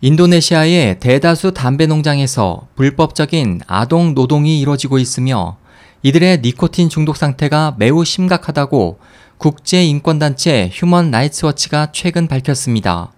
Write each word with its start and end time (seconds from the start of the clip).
인도네시아의 0.00 1.00
대다수 1.00 1.52
담배 1.52 1.86
농장에서 1.86 2.68
불법적인 2.76 3.62
아동 3.66 4.14
노동이 4.14 4.60
이뤄지고 4.60 5.00
있으며 5.00 5.56
이들의 6.04 6.40
니코틴 6.42 6.88
중독 6.88 7.16
상태가 7.16 7.74
매우 7.78 8.04
심각하다고 8.04 9.00
국제인권단체 9.38 10.70
휴먼 10.72 11.10
라이츠 11.10 11.46
워치가 11.46 11.88
최근 11.90 12.28
밝혔습니다. 12.28 13.10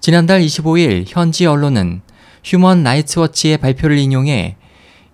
지난달 0.00 0.40
25일 0.40 1.04
현지 1.08 1.46
언론은 1.46 2.02
휴먼 2.44 2.84
라이츠 2.84 3.18
워치의 3.18 3.58
발표를 3.58 3.98
인용해 3.98 4.54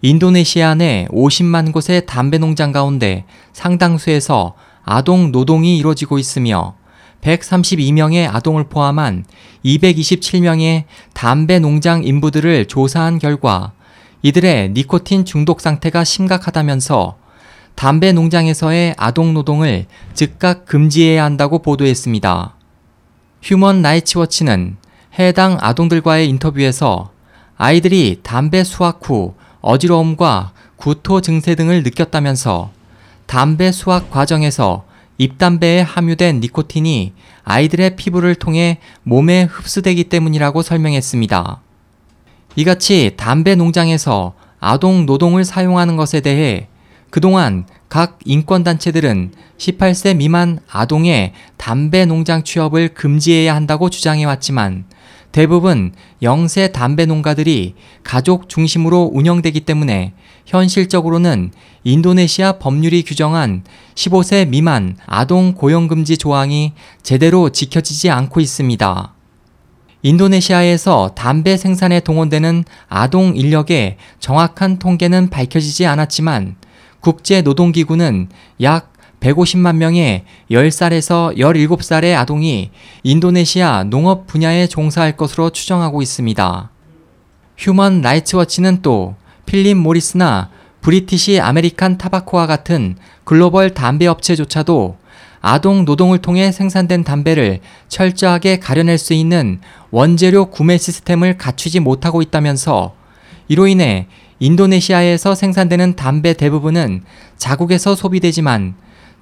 인도네시아 0.03 0.75
내 0.75 1.09
50만 1.11 1.73
곳의 1.73 2.05
담배 2.05 2.37
농장 2.37 2.73
가운데 2.73 3.25
상당수에서 3.55 4.55
아동 4.83 5.33
노동이 5.33 5.79
이루어지고 5.79 6.19
있으며 6.19 6.77
132명의 7.25 8.33
아동을 8.33 8.65
포함한 8.65 9.25
227명의 9.65 10.85
담배 11.15 11.59
농장 11.59 12.05
인부들을 12.05 12.67
조사한 12.67 13.19
결과 13.19 13.73
이들의 14.23 14.71
니코틴 14.71 15.25
중독 15.25 15.61
상태가 15.61 16.05
심각하다면서 16.05 17.17
담배 17.75 18.13
농장에서의 18.13 18.95
아동 18.97 19.35
노동을 19.35 19.87
즉각 20.13 20.65
금지해야 20.67 21.25
한다고 21.25 21.61
보도했습니다. 21.61 22.55
휴먼 23.43 23.83
라이츠 23.83 24.19
워치는 24.19 24.77
해당 25.19 25.59
아동들과의 25.61 26.29
인터뷰에서 26.29 27.11
아이들이 27.57 28.21
담배 28.23 28.65
수확 28.65 29.01
후 29.03 29.35
어지러움과 29.61 30.53
구토 30.77 31.21
증세 31.21 31.55
등을 31.55 31.83
느꼈다면서 31.83 32.71
담배 33.27 33.73
수확 33.73 34.11
과정에서 34.11 34.85
잎담배에 35.19 35.81
함유된 35.81 36.41
니코틴이 36.41 37.13
아이들의 37.45 37.97
피부를 37.97 38.35
통해 38.35 38.79
몸에 39.03 39.45
흡수되기 39.45 40.05
때문이라고 40.05 40.63
설명했습니다. 40.63 41.61
이같이 42.57 43.13
담배 43.17 43.55
농장에서 43.55 44.35
아동 44.61 45.07
노동을 45.07 45.45
사용하는 45.45 45.97
것에 45.97 46.21
대해 46.21 46.69
그동안 47.11 47.67
각 47.89 48.19
인권단체들은 48.25 49.33
18세 49.59 50.17
미만 50.17 50.59
아동의 50.69 51.33
담배 51.57 52.07
농장 52.07 52.43
취업을 52.43 52.95
금지해야 52.95 53.55
한다고 53.55 53.89
주장해왔지만 53.89 54.85
대부분 55.35 55.93
영세 56.23 56.69
담배 56.69 57.07
농가들이 57.07 57.75
가족 58.05 58.49
중심으로 58.49 59.11
운영되기 59.13 59.63
때문에 59.63 60.13
현실적으로는 60.47 61.51
인도네시아 61.83 62.53
법률이 62.61 63.03
규정한 63.03 63.65
15세 63.97 64.47
미만 64.47 64.97
아동 65.07 65.55
고용금지 65.55 66.19
조항이 66.19 66.73
제대로 67.03 67.51
지켜지지 67.51 68.11
않고 68.11 68.39
있습니다. 68.39 69.13
인도네시아에서 70.03 71.17
담배 71.17 71.57
생산에 71.57 71.99
동원되는 71.99 72.63
아동 72.87 73.35
인력의 73.35 73.97
정확한 74.21 74.79
통계는 74.79 75.31
밝혀지지 75.31 75.85
않았지만 75.85 76.55
국제노동기구는 77.01 78.29
약 78.63 78.93
150만 79.25 79.77
명의 79.77 80.25
10살에서 80.51 81.39
17살의 81.39 82.15
아동이 82.15 82.71
인도네시아 83.03 83.85
농업 83.85 84.27
분야에 84.27 84.67
종사할 84.67 85.17
것으로 85.17 85.49
추정하고 85.51 86.03
있습니다. 86.03 86.71
휴먼 87.57 88.03
라이츠 88.03 88.37
워치는 88.37 88.83
또 88.83 89.15
필립 89.47 89.79
모리스나 89.79 90.51
브리티시 90.83 91.41
아메리칸 91.41 91.97
타바코와 91.97 92.47
같은 92.47 92.97
글로벌 93.25 93.73
담배 93.73 94.07
업체조차도 94.07 94.99
아동 95.41 95.87
노동을 95.87 96.19
통해 96.19 96.53
생산된 96.53 97.05
담배를 97.05 97.61
철저하게 97.89 98.59
가려낼 98.59 98.99
수 98.99 99.15
있는 99.15 99.61
원재료 99.91 100.47
구매 100.47 100.77
시스템을 100.77 101.39
갖추지 101.39 101.81
못하고 101.81 102.21
있다면서 102.21 102.95
이로 103.49 103.67
인해 103.67 104.07
인도네시아에서 104.41 105.35
생산되는 105.35 105.97
담배 105.97 106.35
대부분은 106.35 107.03
자국에서 107.39 107.95
소비되지만 107.95 108.75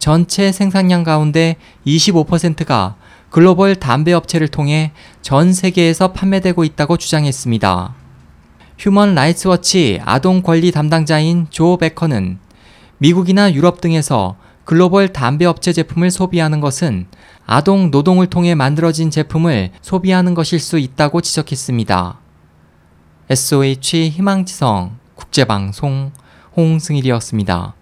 전체 0.02 0.50
생산량 0.50 1.04
가운데 1.04 1.54
25%가 1.86 2.96
글로벌 3.30 3.76
담배 3.76 4.12
업체를 4.12 4.48
통해 4.48 4.90
전 5.20 5.52
세계에서 5.52 6.12
판매되고 6.12 6.64
있다고 6.64 6.96
주장했습니다. 6.96 7.94
휴먼 8.80 9.14
라이츠 9.14 9.46
워치 9.46 10.00
아동 10.04 10.42
권리 10.42 10.72
담당자인 10.72 11.46
조 11.50 11.76
베커는 11.76 12.40
미국이나 12.98 13.52
유럽 13.52 13.80
등에서 13.80 14.34
글로벌 14.64 15.12
담배 15.12 15.44
업체 15.44 15.72
제품을 15.72 16.10
소비하는 16.10 16.58
것은 16.58 17.06
아동 17.46 17.92
노동을 17.92 18.26
통해 18.26 18.56
만들어진 18.56 19.08
제품을 19.08 19.70
소비하는 19.82 20.34
것일 20.34 20.58
수 20.58 20.80
있다고 20.80 21.20
지적했습니다. 21.20 22.18
SOH 23.30 24.08
희망지성 24.08 24.98
국제방송 25.14 26.10
홍승일이었습니다. 26.56 27.76